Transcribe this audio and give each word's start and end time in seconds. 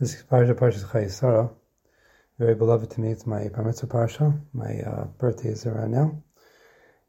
This 0.00 0.14
is 0.14 0.22
Parsha 0.22 0.54
Parshas 0.54 0.86
Chayei 0.86 1.10
Sarah, 1.10 1.50
very 2.38 2.54
beloved 2.54 2.90
to 2.92 3.02
me. 3.02 3.10
It's 3.10 3.26
my 3.26 3.48
Bar 3.48 3.64
Mitzvah 3.64 3.86
Parsha. 3.86 4.40
My 4.54 4.80
uh, 4.80 5.04
birthday 5.18 5.50
is 5.50 5.66
around 5.66 5.90
now. 5.90 6.22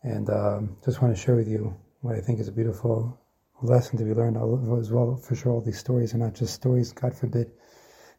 And 0.03 0.29
um, 0.29 0.75
just 0.83 1.01
want 1.01 1.15
to 1.15 1.21
share 1.21 1.37
with 1.37 1.47
you 1.47 1.73
what 2.01 2.15
I 2.15 2.19
think 2.19 2.41
is 2.41 2.49
a 2.49 2.51
beautiful 2.51 3.17
lesson 3.61 3.97
to 3.97 4.03
be 4.03 4.13
learned 4.13 4.35
as 4.77 4.91
well. 4.91 5.15
For 5.15 5.35
sure, 5.35 5.53
all 5.53 5.61
these 5.61 5.79
stories 5.79 6.13
are 6.13 6.17
not 6.17 6.35
just 6.35 6.53
stories, 6.53 6.91
God 6.91 7.15
forbid. 7.15 7.53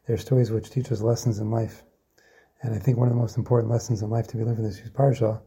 They're 0.07 0.17
stories 0.17 0.49
which 0.49 0.71
teach 0.71 0.91
us 0.91 1.01
lessons 1.01 1.37
in 1.37 1.51
life. 1.51 1.83
And 2.63 2.73
I 2.73 2.79
think 2.79 2.97
one 2.97 3.09
of 3.09 3.13
the 3.13 3.21
most 3.21 3.37
important 3.37 3.71
lessons 3.71 4.01
in 4.01 4.09
life 4.09 4.25
to 4.29 4.37
be 4.37 4.43
learned 4.43 4.57
from 4.57 4.65
this 4.65 4.81
Parsha 4.89 5.39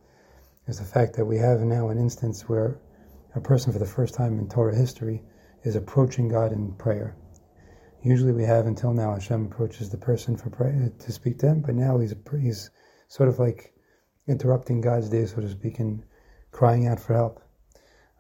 is 0.69 0.79
the 0.79 0.85
fact 0.85 1.17
that 1.17 1.25
we 1.25 1.37
have 1.39 1.63
now 1.63 1.89
an 1.89 1.99
instance 1.99 2.49
where 2.49 2.79
a 3.35 3.41
person 3.41 3.73
for 3.73 3.81
the 3.81 3.87
first 3.87 4.15
time 4.15 4.39
in 4.39 4.49
Torah 4.49 4.77
history 4.77 5.25
is 5.65 5.75
approaching 5.75 6.29
God 6.29 6.53
in 6.53 6.75
prayer 6.75 7.17
Usually 8.07 8.31
we 8.31 8.45
have 8.45 8.67
until 8.67 8.93
now 8.93 9.15
Hashem 9.15 9.47
approaches 9.47 9.91
the 9.91 9.97
person 9.97 10.37
for 10.37 10.49
pray, 10.49 10.71
uh, 10.71 11.05
to 11.05 11.11
speak 11.11 11.41
to 11.41 11.49
him, 11.49 11.61
but 11.61 11.75
now 11.75 11.99
he's 11.99 12.15
he's 12.41 12.71
sort 13.09 13.29
of 13.29 13.41
like 13.41 13.75
interrupting 14.29 14.81
God's 14.81 15.09
day, 15.09 15.27
so 15.27 15.41
to 15.41 15.49
speak, 15.49 15.81
and 15.81 16.05
crying 16.53 16.87
out 16.87 17.01
for 17.01 17.15
help. 17.15 17.43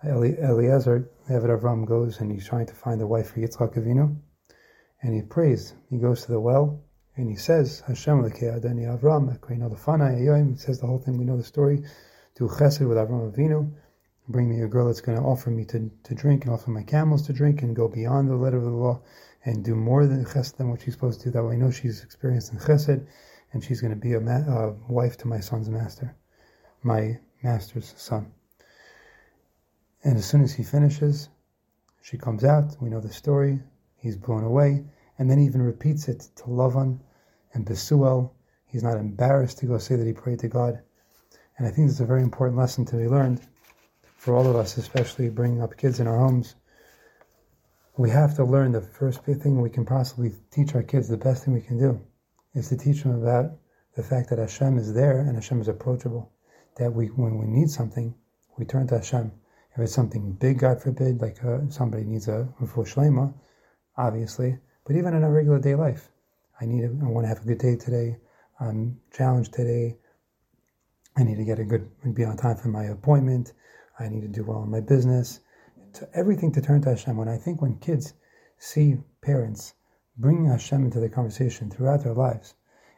Eliezer, 0.04 1.08
Eved 1.30 1.60
Avram, 1.60 1.86
goes 1.86 2.18
and 2.18 2.32
he's 2.32 2.48
trying 2.48 2.66
to 2.66 2.74
find 2.74 3.00
a 3.00 3.06
wife 3.06 3.30
for 3.30 3.38
Yitzchak 3.38 3.77
Avinu, 3.77 4.16
and 5.02 5.14
he 5.14 5.22
prays. 5.22 5.72
He 5.88 5.98
goes 5.98 6.22
to 6.24 6.32
the 6.32 6.41
well 6.41 6.82
and 7.14 7.30
he 7.30 7.36
says, 7.36 7.84
Hashem 7.86 8.24
Adoni 8.24 8.84
Avram, 8.91 9.30
He 10.50 10.56
says 10.58 10.80
the 10.80 10.86
whole 10.88 10.98
thing. 10.98 11.16
We 11.16 11.24
know 11.24 11.36
the 11.36 11.44
story. 11.44 11.84
Do 12.34 12.48
chesed 12.48 12.86
with 12.88 12.98
Avram 12.98 13.32
Avinu. 13.32 13.72
Bring 14.28 14.48
me 14.48 14.62
a 14.62 14.68
girl 14.68 14.86
that's 14.86 15.00
going 15.00 15.18
to 15.18 15.24
offer 15.24 15.50
me 15.50 15.64
to, 15.66 15.90
to 16.02 16.14
drink 16.14 16.44
and 16.44 16.52
offer 16.52 16.70
my 16.70 16.82
camels 16.82 17.26
to 17.26 17.32
drink 17.32 17.62
and 17.62 17.76
go 17.76 17.86
beyond 17.86 18.28
the 18.28 18.34
letter 18.34 18.56
of 18.56 18.64
the 18.64 18.70
law 18.70 19.00
and 19.44 19.64
do 19.64 19.76
more 19.76 20.06
than 20.06 20.24
chesed 20.24 20.56
than 20.56 20.68
what 20.68 20.80
she's 20.82 20.94
supposed 20.94 21.20
to 21.20 21.26
do. 21.26 21.30
That 21.30 21.44
way 21.44 21.54
I 21.54 21.58
know 21.58 21.70
she's 21.70 22.02
experienced 22.02 22.52
in 22.52 22.58
chesed, 22.58 23.06
and 23.52 23.62
she's 23.62 23.80
going 23.80 23.94
to 23.94 24.00
be 24.00 24.14
a, 24.14 24.20
ma- 24.20 24.72
wife 24.88 25.16
to 25.18 25.28
my 25.28 25.38
son's 25.38 25.68
master, 25.68 26.16
my 26.83 27.20
master's 27.44 27.94
son. 27.96 28.33
And 30.02 30.16
as 30.16 30.27
soon 30.27 30.42
as 30.42 30.52
he 30.52 30.64
finishes, 30.64 31.28
she 32.02 32.18
comes 32.18 32.42
out. 32.42 32.77
We 32.80 32.90
know 32.90 33.00
the 33.00 33.12
story. 33.12 33.61
He's 33.96 34.16
blown 34.16 34.42
away, 34.42 34.84
and 35.18 35.30
then 35.30 35.38
he 35.38 35.44
even 35.44 35.62
repeats 35.62 36.08
it 36.08 36.28
to 36.36 36.44
Lavan 36.44 36.98
and 37.55 37.64
Besuel. 37.64 38.33
He's 38.66 38.83
not 38.83 38.96
embarrassed 38.96 39.58
to 39.58 39.66
go 39.66 39.78
say 39.78 39.94
that 39.94 40.06
he 40.06 40.12
prayed 40.12 40.40
to 40.40 40.48
God. 40.48 40.80
And 41.58 41.66
I 41.66 41.70
think 41.70 41.86
this 41.86 41.96
is 41.96 42.00
a 42.00 42.06
very 42.06 42.22
important 42.22 42.58
lesson 42.58 42.84
to 42.86 42.96
be 42.96 43.08
learned 43.08 43.40
for 44.27 44.36
all 44.36 44.46
of 44.46 44.56
us, 44.56 44.77
especially 44.77 45.30
bringing 45.30 45.62
up 45.62 45.78
kids 45.78 46.00
in 46.00 46.06
our 46.06 46.19
homes 46.19 46.56
we 47.96 48.10
have 48.10 48.36
to 48.36 48.44
learn 48.44 48.72
the 48.72 48.80
first 48.80 49.24
thing 49.24 49.60
we 49.60 49.70
can 49.70 49.86
possibly 49.86 50.33
teach 50.50 50.74
our 50.74 50.83
kids, 50.83 51.08
the 51.08 51.16
best 51.16 51.44
thing 51.44 51.55
we 51.55 51.62
can 51.62 51.78
do, 51.78 52.00
is 52.55 52.68
to 52.68 52.77
teach 52.77 53.02
them 53.02 53.22
about 53.22 53.52
the 53.94 54.02
fact 54.02 54.28
that 54.28 54.38
Hashem 54.38 54.77
is 54.77 54.92
there 54.92 55.20
and 55.20 55.34
Hashem 55.34 55.60
is 55.60 55.68
approachable. 55.68 56.30
That 56.77 56.92
we, 56.92 57.06
when 57.06 57.38
we 57.38 57.46
need 57.46 57.70
something, 57.70 58.14
we 58.58 58.66
turn 58.66 58.86
to 58.88 58.98
Hashem. 58.98 59.33
If 59.74 59.80
it's 59.80 59.94
something 59.94 60.33
big, 60.33 60.58
God 60.58 60.83
forbid, 60.83 61.22
like 61.22 61.42
uh, 61.42 61.70
somebody 61.70 62.05
needs 62.05 62.28
a 62.28 62.48
refuah 62.61 62.86
shlema, 62.94 63.33
obviously, 63.96 64.58
but 64.84 64.96
even 64.96 65.14
in 65.14 65.22
a 65.22 65.30
regular 65.30 65.58
day 65.58 65.74
life, 65.74 66.11
I 66.61 66.66
need, 66.66 66.84
a, 66.84 66.88
I 66.88 67.08
want 67.08 67.24
to 67.24 67.28
have 67.28 67.42
a 67.42 67.46
good 67.46 67.58
day 67.58 67.77
today. 67.77 68.18
I'm 68.61 69.00
challenged 69.16 69.55
today. 69.55 69.96
I 71.16 71.22
need 71.22 71.36
to 71.36 71.44
get 71.44 71.58
a 71.58 71.64
good, 71.64 71.88
be 72.14 72.24
on 72.24 72.36
time 72.36 72.56
for 72.56 72.68
my 72.68 72.84
appointment. 72.84 73.55
I 73.98 74.08
need 74.08 74.22
to 74.22 74.28
do 74.28 74.44
well 74.44 74.62
in 74.62 74.70
my 74.70 74.80
business 74.80 75.41
to 75.94 76.08
everything 76.14 76.52
to 76.52 76.61
turn 76.61 76.83
to 76.83 76.91
Hashem. 76.91 77.16
When 77.16 77.28
I 77.28 77.39
think 77.39 77.62
when 77.62 77.78
kids 77.78 78.14
see 78.58 78.97
parents 79.22 79.75
bringing 80.19 80.47
Hashem 80.47 80.84
into 80.84 81.00
the 81.00 81.08
conversation 81.08 81.70
throughout 81.70 82.05
their 82.05 82.14
lives, 82.14 82.55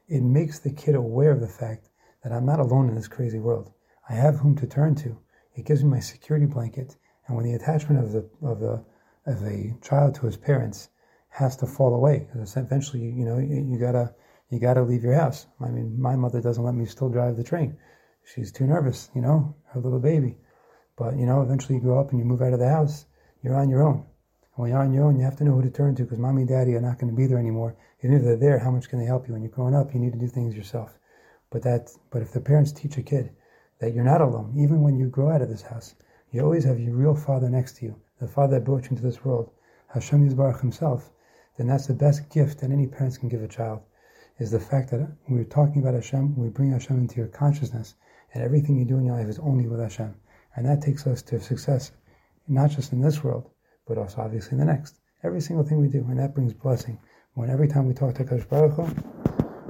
it 0.09 0.23
makes 0.23 0.59
the 0.59 0.73
kid 0.73 0.95
aware 0.95 1.31
of 1.31 1.41
the 1.41 1.49
fact 1.49 1.91
that 2.23 2.33
I'm 2.33 2.47
not 2.47 2.61
alone 2.61 2.89
in 2.89 2.95
this 2.95 3.09
crazy 3.09 3.39
world. 3.39 3.73
I 4.09 4.15
have 4.15 4.37
whom 4.37 4.57
to 4.57 4.67
turn 4.67 4.95
to. 4.97 5.19
It 5.55 5.67
gives 5.67 5.85
me 5.85 5.91
my 5.91 6.01
security 6.01 6.47
blanket. 6.47 6.97
And 7.27 7.37
when 7.37 7.45
the 7.45 7.55
attachment 7.55 8.03
of 8.03 8.13
the 8.13 8.29
of 8.43 8.61
the 8.61 8.85
of 9.27 9.43
a 9.43 9.77
child 9.83 10.15
to 10.17 10.27
his 10.27 10.37
parents 10.37 10.89
has 11.29 11.57
to 11.59 11.67
fall 11.67 11.95
away, 11.95 12.27
because 12.33 12.57
eventually, 12.57 13.03
you 13.03 13.25
know, 13.25 13.39
you, 13.39 13.57
you 13.71 13.79
gotta 13.79 14.15
you 14.51 14.59
gotta 14.59 14.83
leave 14.83 15.05
your 15.05 15.15
house. 15.15 15.47
I 15.61 15.69
mean, 15.69 16.01
my 16.01 16.17
mother 16.17 16.41
doesn't 16.41 16.65
let 16.65 16.75
me 16.75 16.87
still 16.87 17.11
drive 17.11 17.37
the 17.37 17.45
train. 17.45 17.77
She's 18.25 18.51
too 18.51 18.67
nervous, 18.67 19.11
you 19.15 19.21
know, 19.21 19.55
her 19.67 19.81
little 19.81 20.01
baby. 20.01 20.39
But 20.99 21.17
you 21.17 21.27
know, 21.27 21.43
eventually 21.43 21.77
you 21.77 21.81
grow 21.81 22.01
up 22.01 22.11
and 22.11 22.19
you 22.19 22.25
move 22.25 22.43
out 22.43 22.53
of 22.53 22.59
the 22.59 22.69
house, 22.69 23.07
you're 23.43 23.55
on 23.55 23.71
your 23.71 23.83
own. 23.85 23.99
And 23.99 24.57
when 24.57 24.71
you're 24.73 24.81
on 24.81 24.93
your 24.93 25.05
own, 25.05 25.17
you 25.17 25.25
have 25.25 25.37
to 25.37 25.45
know 25.45 25.53
who 25.53 25.63
to 25.63 25.71
turn 25.71 25.95
to 25.95 26.03
because 26.03 26.19
mommy 26.19 26.43
and 26.43 26.49
daddy 26.49 26.75
are 26.75 26.81
not 26.81 26.99
going 26.99 27.11
to 27.11 27.17
be 27.17 27.29
there 27.29 27.39
anymore. 27.39 27.77
Even 28.03 28.17
if 28.17 28.25
they're 28.25 28.37
there, 28.37 28.59
how 28.59 28.73
much 28.73 28.89
can 28.89 28.99
they 28.99 29.05
help 29.05 29.29
you? 29.29 29.35
When 29.35 29.43
you're 29.43 29.53
growing 29.53 29.77
up, 29.77 29.95
you 29.95 30.01
need 30.01 30.13
to 30.13 30.19
do 30.19 30.27
things 30.27 30.57
yourself. 30.57 30.99
But 31.51 31.63
that, 31.63 31.91
but 32.11 32.23
if 32.23 32.33
the 32.33 32.41
parents 32.41 32.73
teach 32.73 32.99
a 32.99 33.03
kid 33.03 33.31
that 33.79 33.95
you're 33.95 34.03
not 34.03 34.21
alone, 34.21 34.55
even 34.57 34.83
when 34.83 34.97
you 34.97 35.09
grow 35.09 35.31
out 35.31 35.41
of 35.41 35.49
this 35.49 35.63
house, 35.63 35.95
you 36.33 36.43
always 36.43 36.65
have 36.65 36.81
your 36.81 36.97
real 36.97 37.15
father 37.15 37.49
next 37.49 37.77
to 37.77 37.87
you, 37.87 37.95
the 38.21 38.27
father 38.27 38.59
that 38.59 38.65
brought 38.65 38.85
you 38.85 38.91
into 38.91 39.03
this 39.03 39.25
world, 39.25 39.51
Hashem 39.87 40.29
Yisbarach 40.29 40.61
himself, 40.61 41.13
then 41.57 41.69
that's 41.69 41.87
the 41.87 41.95
best 41.95 42.29
gift 42.29 42.59
that 42.61 42.73
any 42.73 42.89
parents 42.89 43.17
can 43.17 43.29
give 43.29 43.43
a 43.43 43.49
child, 43.49 43.81
is 44.39 44.51
the 44.51 44.59
fact 44.59 44.91
that 44.91 45.01
when 45.01 45.39
we're 45.39 45.45
talking 45.45 45.81
about 45.81 45.95
Hashem, 45.95 46.37
we 46.37 46.49
bring 46.49 46.73
Hashem 46.73 46.99
into 46.99 47.17
your 47.17 47.29
consciousness, 47.29 47.95
and 48.35 48.43
everything 48.43 48.77
you 48.77 48.85
do 48.85 48.99
in 48.99 49.05
your 49.05 49.17
life 49.17 49.29
is 49.29 49.39
only 49.39 49.69
with 49.69 49.81
Hashem. 49.81 50.15
And 50.59 50.67
that 50.67 50.83
takes 50.83 51.07
us 51.07 51.23
to 51.23 51.39
success, 51.39 51.93
not 52.49 52.71
just 52.71 52.93
in 52.93 53.01
this 53.01 53.23
world, 53.23 53.49
but 53.87 53.97
also 53.97 54.23
obviously 54.23 54.55
in 54.55 54.59
the 54.59 54.65
next. 54.65 54.99
Every 55.23 55.41
single 55.41 55.65
thing 55.65 55.81
we 55.81 55.87
do, 55.87 56.05
and 56.09 56.19
that 56.19 56.35
brings 56.35 56.53
blessing. 56.53 56.99
When 57.35 57.49
every 57.49 57.69
time 57.69 57.87
we 57.87 57.95
talk 57.95 58.17
to 58.17 58.25
Kadosh 58.25 58.49
Baruch 58.49 58.73
Hu, 58.73 58.83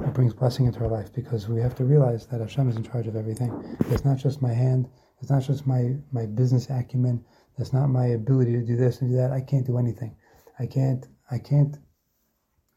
it 0.06 0.14
brings 0.14 0.32
blessing 0.32 0.64
into 0.64 0.80
our 0.80 0.88
life 0.88 1.12
because 1.12 1.46
we 1.46 1.60
have 1.60 1.74
to 1.74 1.84
realize 1.84 2.24
that 2.28 2.40
Hashem 2.40 2.70
is 2.70 2.76
in 2.76 2.84
charge 2.84 3.06
of 3.06 3.16
everything. 3.16 3.76
It's 3.90 4.06
not 4.06 4.16
just 4.16 4.40
my 4.40 4.54
hand, 4.54 4.88
it's 5.20 5.28
not 5.28 5.42
just 5.42 5.66
my, 5.66 5.94
my 6.10 6.24
business 6.24 6.70
acumen, 6.70 7.22
it's 7.58 7.74
not 7.74 7.88
my 7.88 8.06
ability 8.06 8.52
to 8.52 8.64
do 8.64 8.74
this 8.74 9.02
and 9.02 9.10
do 9.10 9.16
that. 9.18 9.30
I 9.30 9.42
can't 9.42 9.66
do 9.66 9.76
anything. 9.76 10.16
I 10.58 10.64
can't 10.64 11.06
I 11.30 11.38
can't 11.38 11.76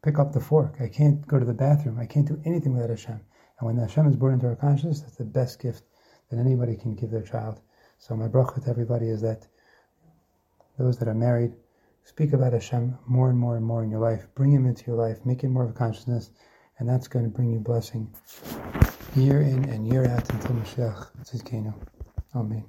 pick 0.03 0.19
up 0.19 0.33
the 0.33 0.41
fork. 0.41 0.81
I 0.81 0.89
can't 0.89 1.25
go 1.27 1.39
to 1.39 1.45
the 1.45 1.53
bathroom. 1.53 1.97
I 1.97 2.07
can't 2.07 2.27
do 2.27 2.41
anything 2.43 2.73
without 2.73 2.89
Hashem. 2.89 3.21
And 3.59 3.67
when 3.67 3.77
Hashem 3.77 4.05
is 4.07 4.17
born 4.17 4.33
into 4.33 4.47
our 4.47 4.57
consciousness, 4.57 4.99
that's 4.99 5.15
the 5.15 5.23
best 5.23 5.61
gift 5.61 5.83
that 6.29 6.39
anybody 6.39 6.75
can 6.75 6.93
give 6.93 7.09
their 7.09 7.23
child. 7.23 7.61
So 8.01 8.15
my 8.15 8.27
bracha 8.27 8.63
to 8.63 8.69
everybody 8.69 9.09
is 9.09 9.21
that 9.21 9.45
those 10.79 10.97
that 10.97 11.07
are 11.07 11.13
married, 11.13 11.53
speak 12.03 12.33
about 12.33 12.53
Hashem 12.53 12.97
more 13.05 13.29
and 13.29 13.37
more 13.37 13.57
and 13.57 13.63
more 13.63 13.83
in 13.83 13.91
your 13.91 13.99
life. 13.99 14.25
Bring 14.33 14.51
Him 14.51 14.65
into 14.65 14.83
your 14.87 14.95
life. 14.95 15.23
Make 15.23 15.43
it 15.43 15.49
more 15.49 15.63
of 15.63 15.69
a 15.69 15.73
consciousness, 15.73 16.31
and 16.79 16.89
that's 16.89 17.07
going 17.07 17.25
to 17.25 17.31
bring 17.31 17.51
you 17.53 17.59
blessing 17.59 18.11
year 19.15 19.41
in 19.43 19.65
and 19.69 19.87
year 19.87 20.05
out 20.07 20.27
until 20.31 20.55
Mashiach 20.55 21.11
Tzidkenu. 21.23 21.75
Amen. 22.33 22.65